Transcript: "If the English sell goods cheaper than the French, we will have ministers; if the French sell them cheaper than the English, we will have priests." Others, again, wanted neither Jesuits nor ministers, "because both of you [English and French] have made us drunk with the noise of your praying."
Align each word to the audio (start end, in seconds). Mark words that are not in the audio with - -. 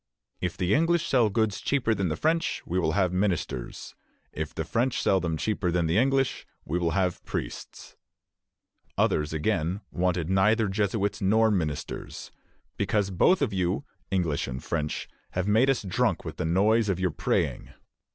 "If 0.39 0.57
the 0.57 0.73
English 0.73 1.05
sell 1.05 1.29
goods 1.29 1.61
cheaper 1.61 1.93
than 1.93 2.09
the 2.09 2.15
French, 2.15 2.63
we 2.65 2.79
will 2.79 2.93
have 2.93 3.13
ministers; 3.13 3.93
if 4.33 4.51
the 4.51 4.65
French 4.65 4.99
sell 4.99 5.19
them 5.19 5.37
cheaper 5.37 5.69
than 5.69 5.85
the 5.85 5.99
English, 5.99 6.47
we 6.65 6.79
will 6.79 6.97
have 6.97 7.23
priests." 7.23 7.95
Others, 8.97 9.31
again, 9.31 9.81
wanted 9.91 10.27
neither 10.27 10.67
Jesuits 10.67 11.21
nor 11.21 11.51
ministers, 11.51 12.31
"because 12.77 13.11
both 13.11 13.43
of 13.43 13.53
you 13.53 13.85
[English 14.09 14.47
and 14.47 14.63
French] 14.63 15.07
have 15.33 15.47
made 15.47 15.69
us 15.69 15.83
drunk 15.83 16.25
with 16.25 16.37
the 16.37 16.45
noise 16.45 16.89
of 16.89 16.99
your 16.99 17.11
praying." 17.11 17.69